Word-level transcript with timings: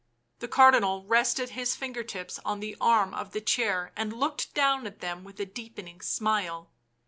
The 0.39 0.47
Cardinal 0.47 1.05
rested 1.05 1.49
his 1.49 1.75
finger 1.75 2.01
tips 2.03 2.39
on 2.43 2.59
the 2.59 2.75
arm 2.81 3.13
of 3.13 3.33
the 3.33 3.39
chair, 3.39 3.91
and 3.95 4.11
looked 4.11 4.51
down 4.55 4.87
at 4.87 4.99
them 4.99 5.23
with 5.23 5.39
a 5.39 5.45
deepening 5.45 6.01
smile. 6.01 6.71